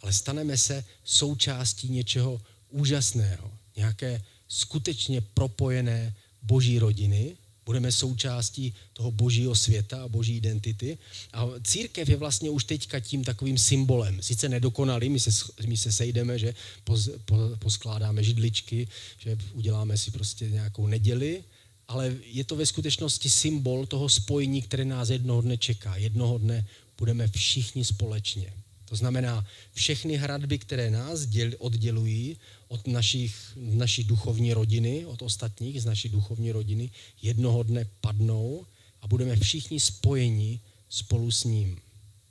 [0.00, 7.36] ale staneme se součástí něčeho úžasného, nějaké skutečně propojené boží rodiny,
[7.70, 10.98] budeme součástí toho božího světa a boží identity.
[11.32, 14.22] A církev je vlastně už teďka tím takovým symbolem.
[14.22, 15.30] Sice nedokonalý, my se,
[15.66, 16.54] my se sejdeme, že
[16.84, 21.44] poz, po, poskládáme židličky, že uděláme si prostě nějakou neděli,
[21.88, 25.96] ale je to ve skutečnosti symbol toho spojení, které nás jednoho dne čeká.
[25.96, 26.66] Jednoho dne
[26.98, 28.52] budeme všichni společně.
[28.90, 32.36] To znamená, všechny hradby, které nás děl, oddělují
[32.68, 36.90] od našich, naší duchovní rodiny, od ostatních z naší duchovní rodiny,
[37.22, 38.66] jednoho dne padnou
[39.02, 41.78] a budeme všichni spojeni spolu s ním.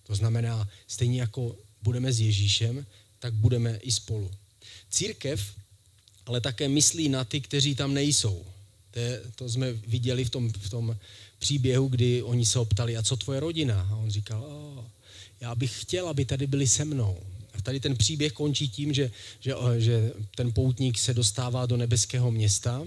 [0.03, 2.85] To znamená, stejně jako budeme s Ježíšem,
[3.19, 4.31] tak budeme i spolu.
[4.89, 5.39] Církev
[6.25, 8.45] ale také myslí na ty, kteří tam nejsou.
[8.91, 10.97] To, je, to jsme viděli v tom, v tom
[11.39, 13.87] příběhu, kdy oni se optali, a co tvoje rodina?
[13.91, 14.85] A on říkal, o,
[15.41, 17.17] já bych chtěl, aby tady byli se mnou.
[17.53, 22.31] A tady ten příběh končí tím, že, že, že ten poutník se dostává do nebeského
[22.31, 22.85] města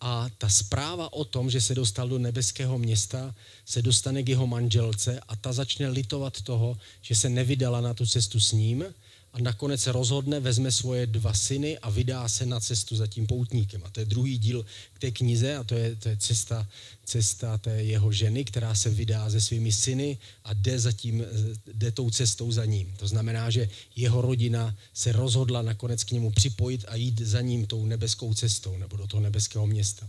[0.00, 3.34] a ta zpráva o tom, že se dostal do nebeského města,
[3.66, 8.06] se dostane k jeho manželce a ta začne litovat toho, že se nevydala na tu
[8.06, 8.84] cestu s ním
[9.32, 13.26] a nakonec se rozhodne, vezme svoje dva syny a vydá se na cestu za tím
[13.26, 13.80] poutníkem.
[13.84, 16.68] A to je druhý díl k té knize a to je, to je cesta,
[17.04, 21.24] cesta té jeho ženy, která se vydá se svými syny a jde, za tím,
[21.72, 22.94] jde tou cestou za ním.
[22.96, 27.66] To znamená, že jeho rodina se rozhodla nakonec k němu připojit a jít za ním
[27.66, 30.08] tou nebeskou cestou nebo do toho nebeského města.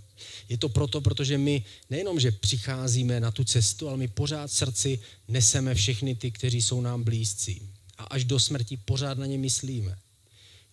[0.49, 4.99] Je to proto, protože my nejenom, že přicházíme na tu cestu, ale my pořád srdci
[5.27, 9.97] neseme všechny ty, kteří jsou nám blízcí a až do smrti pořád na ně myslíme.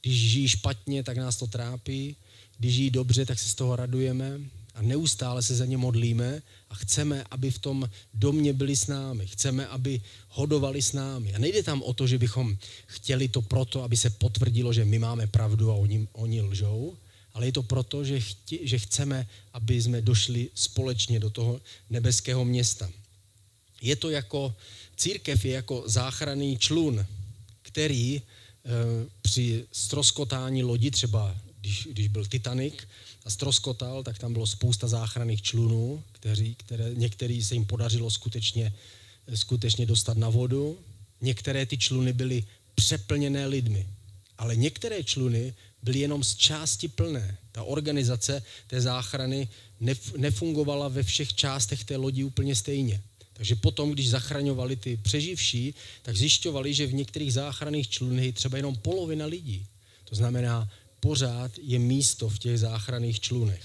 [0.03, 2.17] Když žijí špatně, tak nás to trápí,
[2.59, 4.41] když žijí dobře, tak se z toho radujeme
[4.75, 9.27] a neustále se za ně modlíme a chceme, aby v tom domě byli s námi.
[9.27, 11.35] Chceme, aby hodovali s námi.
[11.35, 12.57] A nejde tam o to, že bychom
[12.87, 16.97] chtěli to proto, aby se potvrdilo, že my máme pravdu a oni, oni lžou,
[17.35, 22.45] ale je to proto, že, chtě, že chceme, aby jsme došli společně do toho nebeského
[22.45, 22.91] města.
[23.83, 24.55] Je to jako,
[25.01, 27.07] církev je jako záchranný člun,
[27.63, 28.23] který e,
[29.23, 32.75] při stroskotání lodi, třeba když, když byl Titanic
[33.25, 38.73] a stroskotal, tak tam bylo spousta záchranných člunů, kteří, které, některý se jim podařilo skutečně,
[39.35, 40.79] skutečně dostat na vodu.
[41.21, 43.87] Některé ty čluny byly přeplněné lidmi,
[44.39, 47.37] ale některé čluny byly jenom z části plné.
[47.53, 49.49] Ta organizace té záchrany
[49.81, 53.03] nef, nefungovala ve všech částech té lodi úplně stejně.
[53.41, 58.77] Takže potom, když zachraňovali ty přeživší, tak zjišťovali, že v některých záchranných člunech třeba jenom
[58.77, 59.67] polovina lidí.
[60.05, 60.69] To znamená,
[61.01, 63.65] pořád je místo v těch záchranných člunech.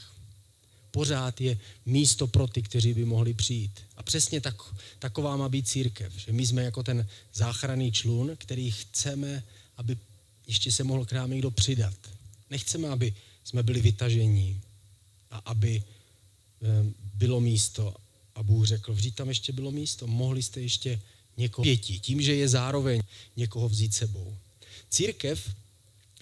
[0.91, 3.71] Pořád je místo pro ty, kteří by mohli přijít.
[3.97, 4.55] A přesně tak,
[4.99, 9.43] taková má být církev, že my jsme jako ten záchranný člun, který chceme,
[9.77, 9.97] aby
[10.47, 11.95] ještě se mohl k nám někdo přidat.
[12.49, 14.61] Nechceme, aby jsme byli vytažení
[15.31, 15.83] a aby
[17.15, 17.95] bylo místo,
[18.35, 20.99] a Bůh řekl, vždyť tam ještě bylo místo, mohli jste ještě
[21.37, 23.01] někoho pěti, tím, že je zároveň
[23.35, 24.35] někoho vzít sebou.
[24.89, 25.55] Církev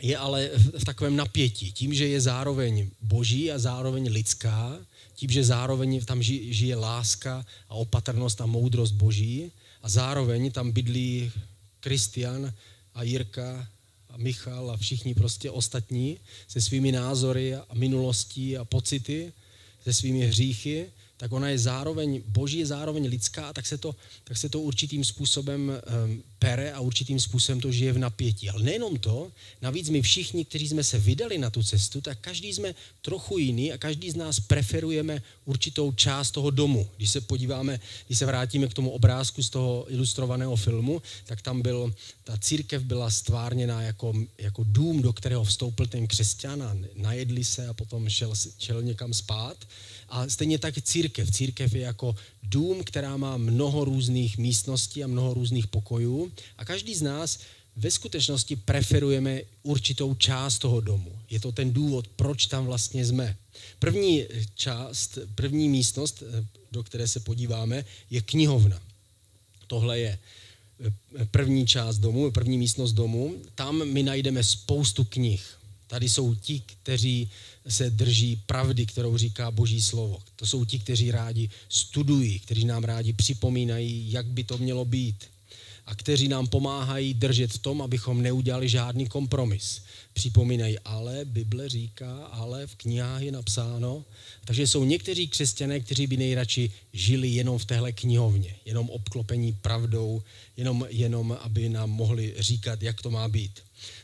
[0.02, 0.50] je ale
[0.80, 4.78] v takovém napětí, tím, že je zároveň boží a zároveň lidská,
[5.16, 11.32] tím, že zároveň tam žije láska a opatrnost a moudrost boží a zároveň tam bydlí
[11.80, 12.54] Kristian
[12.94, 13.68] a Jirka
[14.10, 19.34] a Michal a všichni prostě ostatní se svými názory a minulostí a pocity,
[19.84, 20.86] se svými hříchy
[21.24, 25.04] tak ona je zároveň boží, je zároveň lidská, tak se to, tak se to určitým
[25.04, 28.50] způsobem um, pere a určitým způsobem to žije v napětí.
[28.50, 32.54] Ale nejenom to, navíc my všichni, kteří jsme se vydali na tu cestu, tak každý
[32.54, 36.88] jsme trochu jiný a každý z nás preferujeme určitou část toho domu.
[36.98, 41.62] Když se podíváme, když se vrátíme k tomu obrázku z toho ilustrovaného filmu, tak tam
[41.62, 47.44] byl, ta církev byla stvárněná jako, jako dům, do kterého vstoupil ten křesťan a najedli
[47.44, 49.58] se a potom šel, šel někam spát.
[50.10, 51.32] A stejně tak církev.
[51.32, 56.96] Církev je jako dům, která má mnoho různých místností a mnoho různých pokojů a každý
[56.96, 57.40] z nás
[57.76, 61.20] ve skutečnosti preferujeme určitou část toho domu.
[61.30, 63.38] Je to ten důvod, proč tam vlastně jsme.
[63.80, 66.24] První část, první místnost,
[66.72, 68.82] do které se podíváme, je knihovna.
[69.68, 70.20] Tohle je
[71.32, 73.36] první část domu, první místnost domu.
[73.56, 75.60] Tam my najdeme spoustu knih.
[75.88, 77.30] Tady jsou ti, kteří
[77.68, 80.22] se drží pravdy, kterou říká Boží slovo.
[80.36, 85.33] To jsou ti, kteří rádi studují, kteří nám rádi připomínají, jak by to mělo být
[85.86, 89.82] a kteří nám pomáhají držet v tom, abychom neudělali žádný kompromis.
[90.14, 94.06] Připomínají, ale Bible říká, ale v knihách je napsáno.
[94.46, 100.24] Takže jsou někteří křesťané, kteří by nejradši žili jenom v téhle knihovně, jenom obklopení pravdou,
[100.58, 103.60] jenom, jenom aby nám mohli říkat, jak to má být.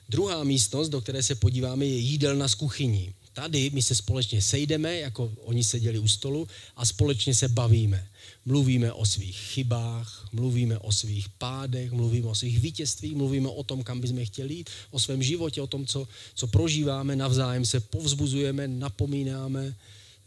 [0.09, 3.13] Druhá místnost, do které se podíváme, je jídelna s kuchyní.
[3.33, 8.07] Tady my se společně sejdeme, jako oni seděli u stolu a společně se bavíme.
[8.49, 13.83] Mluvíme o svých chybách, mluvíme o svých pádech, mluvíme o svých vítězstvích, mluvíme o tom,
[13.83, 18.67] kam bychom chtěli jít, o svém životě, o tom, co, co prožíváme, navzájem se povzbuzujeme,
[18.67, 19.75] napomínáme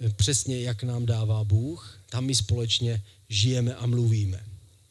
[0.00, 1.98] eh, přesně, jak nám dává Bůh.
[2.10, 4.40] Tam my společně žijeme a mluvíme.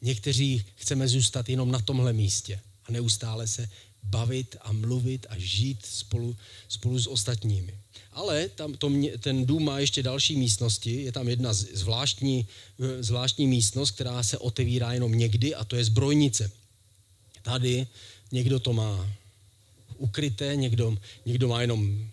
[0.02, 3.68] Někteří chceme zůstat jenom na tomhle místě a neustále se
[4.02, 6.36] bavit a mluvit a žít spolu,
[6.68, 7.78] spolu s ostatními.
[8.12, 11.02] Ale tam to mě, ten dům má ještě další místnosti.
[11.02, 12.46] Je tam jedna zvláštní,
[12.80, 16.50] eh, zvláštní místnost, která se otevírá jenom někdy a to je zbrojnice.
[17.42, 17.86] Tady
[18.32, 19.12] někdo to má
[19.96, 22.08] ukryté, někdo, někdo má jenom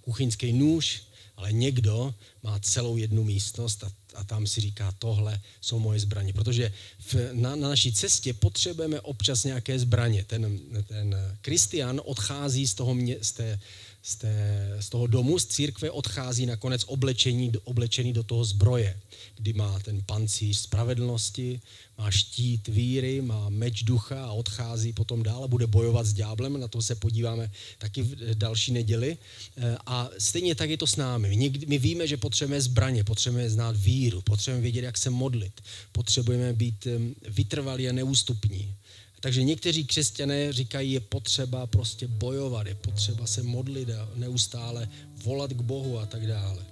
[0.00, 1.02] kuchyňský nůž,
[1.36, 6.32] ale někdo má celou jednu místnost a a tam si říká, tohle jsou moje zbraně.
[6.32, 10.24] Protože v, na, na naší cestě potřebujeme občas nějaké zbraně.
[10.24, 13.60] Ten, ten Kristian odchází z toho, mě, z, té,
[14.02, 19.00] z, té, z toho domu, z církve, odchází nakonec oblečení, oblečený do toho zbroje,
[19.36, 21.60] kdy má ten pancíř spravedlnosti,
[21.98, 26.60] má štít víry, má meč ducha a odchází potom dál a bude bojovat s ďáblem,
[26.60, 29.18] na to se podíváme taky v další neděli.
[29.56, 31.50] Eh, A stejně tak je to s námi.
[31.66, 35.60] My víme, že potřebujeme zbraně, potřebujeme znát víru, potřebujeme vědět, jak se modlit,
[35.92, 36.86] potřebujeme být
[37.28, 38.74] vytrvalí a neústupní.
[39.22, 44.88] Takže někteří křesťané říkají, je potřeba prostě bojovat, je potřeba se modlit a neustále
[45.24, 46.66] volat k Bohu a tak dále.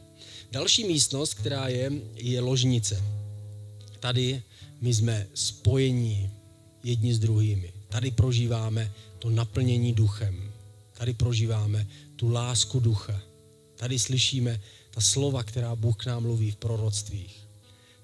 [0.52, 3.02] Další místnost, která je, je ložnice.
[4.00, 4.42] Tady
[4.80, 6.30] my jsme spojení
[6.84, 7.72] jedni s druhými.
[7.88, 10.52] Tady prožíváme to naplnění duchem.
[10.98, 11.86] Tady prožíváme
[12.16, 13.22] tu lásku ducha.
[13.76, 14.60] Tady slyšíme
[14.90, 17.39] ta slova, která Bůh k nám mluví v proroctvích.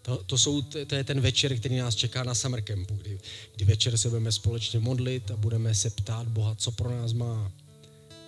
[0.07, 3.19] To, to, jsou, to je ten večer, který nás čeká na summer campu, kdy,
[3.57, 7.53] kdy večer se budeme společně modlit a budeme se ptát Boha, co pro nás má.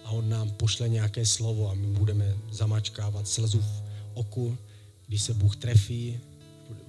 [0.05, 3.83] A on nám pošle nějaké slovo a my budeme zamačkávat slzu v
[4.15, 4.59] oku,
[5.07, 6.21] když se Bůh trefí,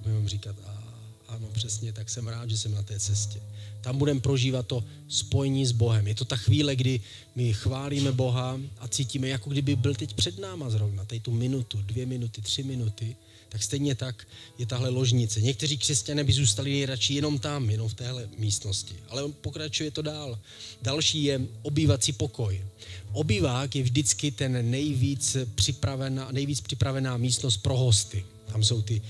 [0.02, 0.84] budeme říkat, a,
[1.28, 3.40] ano, přesně, tak jsem rád, že jsem na té cestě.
[3.80, 6.06] Tam budeme prožívat to spojení s Bohem.
[6.06, 7.00] Je to ta chvíle, kdy
[7.34, 11.82] my chválíme Boha a cítíme, jako kdyby byl teď před náma zrovna, tady tu minutu,
[11.82, 13.16] dvě minuty, tři minuty,
[13.50, 14.26] tak stejně tak
[14.58, 15.40] je tahle ložnice.
[15.40, 18.94] Někteří křesťané by zůstali nejradši jenom tam, jenom v téhle místnosti.
[19.08, 20.38] Ale pokračuje to dál.
[20.82, 22.64] Další je obývací pokoj.
[23.12, 28.24] Obývák je vždycky ten nejvíc připravená, nejvíc připravená místnost pro hosty.
[28.52, 29.02] Tam jsou ty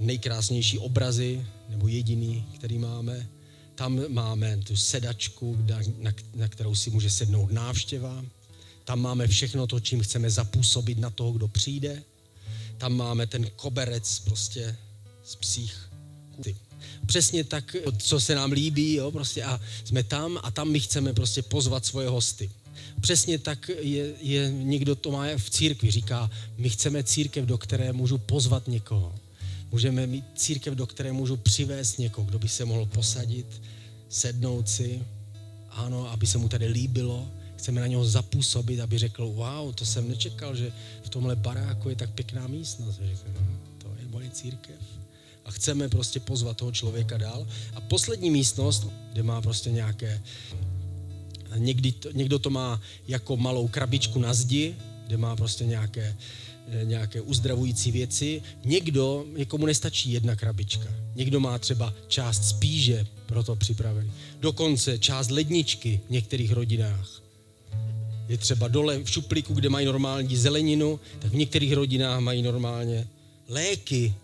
[0.00, 3.28] nejkrásnější obrazy, nebo jediný, který máme.
[3.74, 8.24] Tam máme tu sedačku, na, na, na kterou si může sednout návštěva.
[8.84, 12.02] Tam máme všechno to, čím chceme zapůsobit na toho, kdo přijde.
[12.78, 14.76] Tam máme ten koberec prostě
[15.24, 15.90] z psích
[16.36, 16.56] kůty.
[17.06, 21.12] Přesně tak, co se nám líbí, jo, prostě a jsme tam a tam my chceme
[21.12, 22.50] prostě pozvat svoje hosty.
[23.00, 27.92] Přesně tak je, je někdo to má v církvi, říká, my chceme církev, do které
[27.92, 29.14] můžu pozvat někoho.
[29.72, 33.62] Můžeme mít církev, do které můžu přivést někoho, kdo by se mohl posadit,
[34.08, 35.02] sednout si,
[35.70, 37.28] ano, aby se mu tady líbilo.
[37.66, 41.96] Chceme na něho zapůsobit, aby řekl, wow, to jsem nečekal, že v tomhle baráku je
[41.96, 43.00] tak pěkná místnost.
[43.02, 43.46] Řekl, no,
[43.78, 44.76] to je moje církev.
[45.44, 47.46] A chceme prostě pozvat toho člověka dál.
[47.74, 50.22] A poslední místnost, kde má prostě nějaké,
[51.56, 54.76] někdy, to- někdo to má jako malou krabičku na zdi,
[55.06, 56.16] kde má prostě nějaké,
[56.68, 58.42] eh, nějaké uzdravující věci.
[58.64, 60.88] Někdo, někomu nestačí jedna krabička.
[61.14, 64.12] Někdo má třeba část spíže pro to připravený.
[64.40, 67.25] Dokonce část ledničky v některých rodinách.
[68.28, 73.06] Je třeba dole v šuplíku, kde mají normální zeleninu, tak v některých rodinách mají normálně
[73.48, 74.14] léky,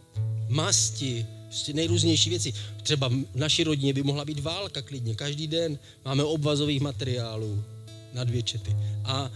[0.49, 2.53] masti, prostě nejrůznější věci.
[2.83, 5.15] Třeba v naší rodině by mohla být válka klidně.
[5.15, 7.65] Každý den máme obvazových materiálů
[8.13, 8.77] na dvě čety.
[9.05, 9.31] A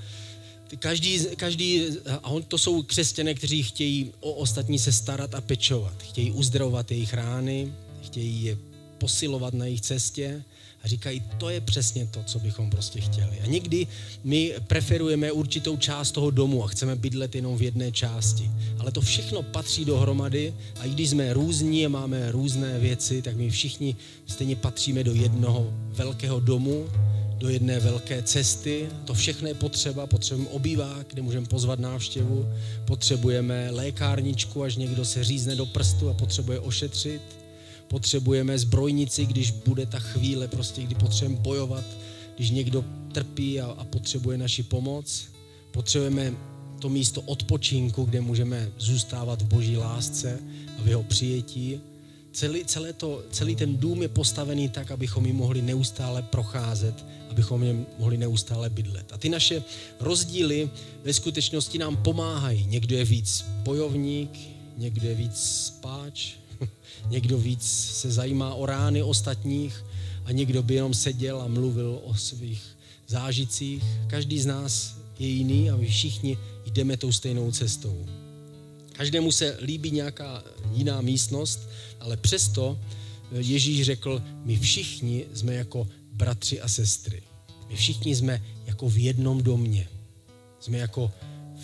[0.78, 1.82] každý, každý,
[2.22, 6.02] a on, to jsou křesťané, kteří chtějí o ostatní se starat a pečovat.
[6.02, 8.58] Chtějí uzdravovat jejich rány, chtějí je
[8.98, 10.44] posilovat na jejich cestě
[10.86, 13.40] říkají, to je přesně to, co bychom prostě chtěli.
[13.44, 13.86] A někdy
[14.24, 18.50] my preferujeme určitou část toho domu a chceme bydlet jenom v jedné části.
[18.78, 23.36] Ale to všechno patří dohromady a i když jsme různí a máme různé věci, tak
[23.36, 23.96] my všichni
[24.26, 26.86] stejně patříme do jednoho velkého domu,
[27.38, 28.88] do jedné velké cesty.
[29.04, 30.06] To všechno je potřeba.
[30.06, 32.46] Potřebujeme obývák, kde můžeme pozvat návštěvu.
[32.84, 37.35] Potřebujeme lékárničku, až někdo se řízne do prstu a potřebuje ošetřit.
[37.88, 41.84] Potřebujeme zbrojnici, když bude ta chvíle, prostě, kdy potřebujeme bojovat,
[42.36, 45.24] když někdo trpí a, a potřebuje naši pomoc.
[45.70, 46.32] Potřebujeme
[46.80, 50.38] to místo odpočinku, kde můžeme zůstávat v boží lásce
[50.78, 51.80] a v jeho přijetí.
[52.32, 57.62] Celý, celé to, celý ten dům je postavený tak, abychom ji mohli neustále procházet, abychom
[57.62, 59.12] je mohli neustále bydlet.
[59.12, 59.62] A ty naše
[60.00, 60.70] rozdíly
[61.04, 62.66] ve skutečnosti nám pomáhají.
[62.66, 64.38] Někdo je víc bojovník,
[64.76, 66.34] někdo je víc spáč,
[67.08, 69.84] někdo víc se zajímá o rány ostatních
[70.24, 72.62] a někdo by jenom seděl a mluvil o svých
[73.08, 73.84] zážitcích.
[74.06, 78.06] Každý z nás je jiný a my všichni jdeme tou stejnou cestou.
[78.92, 81.68] Každému se líbí nějaká jiná místnost,
[82.00, 82.78] ale přesto
[83.32, 87.22] Ježíš řekl, my všichni jsme jako bratři a sestry.
[87.68, 89.88] My všichni jsme jako v jednom domě.
[90.60, 91.10] Jsme jako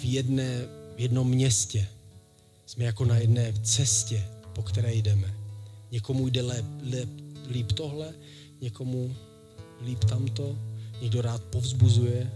[0.01, 0.59] v, jedné,
[0.97, 1.89] v jednom městě.
[2.67, 5.35] Jsme jako na jedné cestě, po které jdeme.
[5.91, 7.09] Někomu jde lép, lép,
[7.51, 8.15] líp tohle,
[8.61, 9.17] někomu
[9.85, 10.59] líp tamto,
[11.01, 12.31] někdo rád povzbuzuje.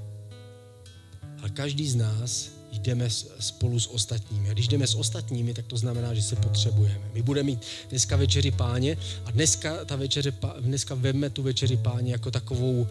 [1.42, 3.10] A každý z nás jdeme
[3.40, 4.50] spolu s ostatními.
[4.50, 7.10] A když jdeme s ostatními, tak to znamená, že se potřebujeme.
[7.14, 7.60] My budeme mít
[7.90, 12.86] dneska večeři páně a dneska, ta večeře, dneska veme tu večeři páně jako takovou,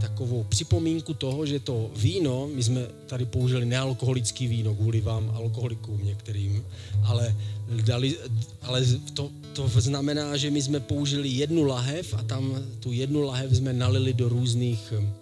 [0.00, 6.04] takovou připomínku toho, že to víno, my jsme tady použili nealkoholický víno kvůli vám, alkoholikům
[6.04, 6.64] některým,
[7.02, 7.36] ale,
[7.84, 8.16] dali,
[8.62, 13.56] ale to, to znamená, že my jsme použili jednu lahev a tam tu jednu lahev
[13.56, 15.12] jsme nalili do různých hm,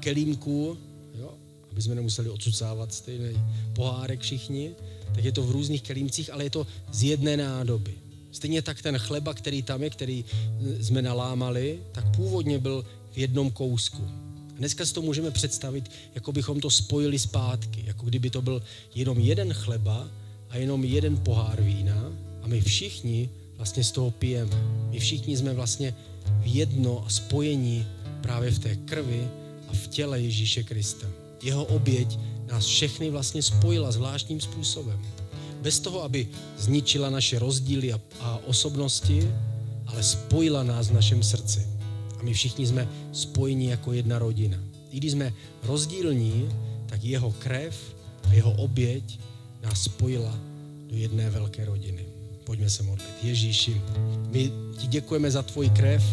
[0.00, 0.76] kelímků,
[1.18, 1.34] jo,
[1.72, 3.40] aby jsme nemuseli odsucávat stejný
[3.72, 4.70] pohárek všichni,
[5.14, 7.94] tak je to v různých kelímcích, ale je to z jedné nádoby.
[8.32, 13.18] Stejně tak ten chleba, který tam je, který eh, jsme nalámali, tak původně byl v
[13.18, 14.08] jednom kousku.
[14.54, 18.62] A dneska si to můžeme představit, jako bychom to spojili zpátky, jako kdyby to byl
[18.94, 20.08] jenom jeden chleba
[20.50, 24.56] a jenom jeden pohár vína a my všichni vlastně z toho pijeme.
[24.90, 25.94] My všichni jsme vlastně
[26.40, 27.86] v jedno a spojení
[28.22, 29.28] právě v té krvi
[29.68, 31.06] a v těle Ježíše Krista.
[31.42, 32.18] Jeho oběť
[32.52, 35.00] nás všechny vlastně spojila zvláštním způsobem.
[35.62, 39.28] Bez toho, aby zničila naše rozdíly a, a osobnosti,
[39.86, 41.69] ale spojila nás v našem srdci.
[42.20, 44.58] A my všichni jsme spojeni jako jedna rodina.
[44.90, 46.48] I když jsme rozdílní,
[46.86, 47.96] tak jeho krev
[48.28, 49.18] a jeho oběť
[49.62, 50.38] nás spojila
[50.90, 52.04] do jedné velké rodiny.
[52.44, 53.08] Pojďme se modlit.
[53.22, 53.80] Ježíši,
[54.30, 56.04] my ti děkujeme za tvoji krev,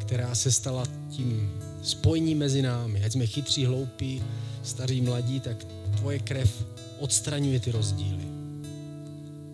[0.00, 1.52] která se stala tím
[1.82, 3.04] spojením mezi námi.
[3.04, 4.22] Ať jsme chytří, hloupí,
[4.62, 6.66] staří, mladí, tak tvoje krev
[6.98, 8.24] odstraňuje ty rozdíly.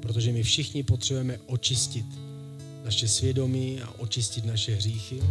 [0.00, 2.06] Protože my všichni potřebujeme očistit
[2.84, 5.22] naše svědomí a očistit naše hříchy.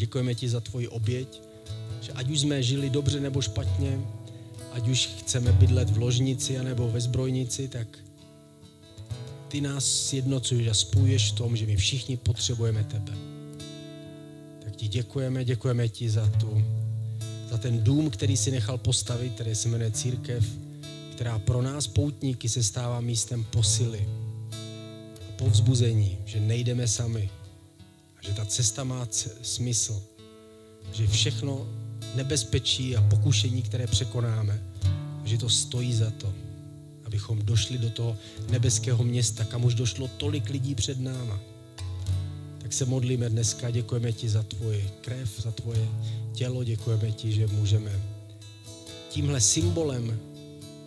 [0.00, 1.42] Děkujeme ti za tvoji oběť,
[2.00, 4.00] že ať už jsme žili dobře nebo špatně,
[4.72, 7.98] ať už chceme bydlet v ložnici nebo ve zbrojnici, tak
[9.48, 13.12] ty nás sjednocuješ a spojuješ v tom, že my všichni potřebujeme tebe.
[14.64, 16.64] Tak ti děkujeme, děkujeme ti za, tu,
[17.50, 20.44] za ten dům, který si nechal postavit, který se jmenuje církev,
[21.12, 24.08] která pro nás poutníky se stává místem posily
[25.28, 27.30] a povzbuzení, že nejdeme sami
[28.20, 29.08] a že ta cesta má
[29.42, 30.02] smysl,
[30.92, 31.68] že všechno
[32.14, 34.62] nebezpečí a pokušení, které překonáme,
[35.24, 36.32] že to stojí za to,
[37.04, 38.16] abychom došli do toho
[38.48, 41.40] nebeského města, kam už došlo tolik lidí před náma.
[42.58, 45.88] Tak se modlíme dneska, děkujeme ti za tvoji krev, za tvoje
[46.32, 48.02] tělo, děkujeme ti, že můžeme
[49.10, 50.20] tímhle symbolem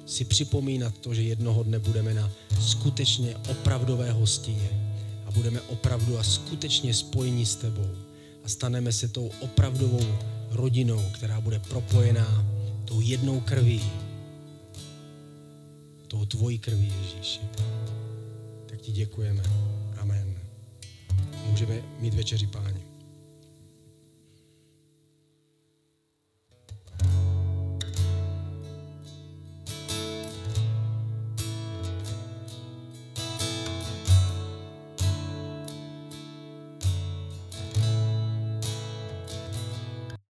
[0.05, 2.31] si připomínat to, že jednoho dne budeme na
[2.61, 4.82] skutečně opravdové hostině
[5.33, 7.89] budeme opravdu a skutečně spojeni s tebou
[8.43, 10.17] a staneme se tou opravdovou
[10.51, 12.45] rodinou, která bude propojená
[12.85, 13.91] tou jednou krví,
[16.07, 17.39] tou tvojí krví, Ježíši.
[18.65, 19.43] Tak ti děkujeme.
[19.97, 20.35] Amen.
[21.49, 22.72] Můžeme mít večeři, páni.